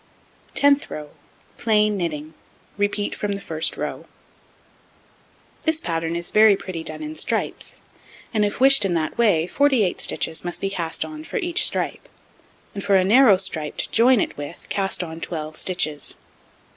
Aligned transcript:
Tenth 0.55 0.89
row: 0.89 1.11
Plain 1.59 1.95
knitting. 1.95 2.33
Repeat 2.75 3.13
from 3.13 3.33
the 3.33 3.39
first 3.39 3.77
row. 3.77 4.07
This 5.61 5.79
pattern 5.79 6.15
is 6.15 6.31
very 6.31 6.55
pretty 6.55 6.83
done 6.83 7.03
in 7.03 7.13
stripes; 7.15 7.83
and 8.33 8.43
if 8.43 8.59
wished 8.59 8.83
in 8.83 8.95
that 8.95 9.15
way, 9.15 9.45
48 9.45 10.01
stitches 10.01 10.43
must 10.43 10.59
be 10.59 10.71
cast 10.71 11.05
on 11.05 11.23
for 11.23 11.37
each 11.37 11.63
stripe; 11.65 12.09
and 12.73 12.83
for 12.83 12.95
a 12.95 13.03
narrow 13.03 13.37
stripe 13.37 13.77
to 13.77 13.91
join 13.91 14.19
it 14.19 14.35
with 14.37 14.65
cast 14.69 15.03
on 15.03 15.21
12 15.21 15.55
stitches. 15.55 16.17